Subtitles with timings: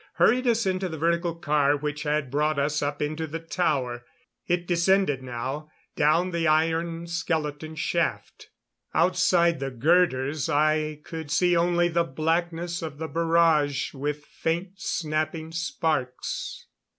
[0.15, 4.03] Hurried us into the vertical car which had brought us up into the tower.
[4.47, 8.49] It descended now, down the iron skeleton shaft.
[8.95, 15.51] Outside the girders I could see only the blackness of the barrage, with faint snapping
[15.51, 16.65] sparks.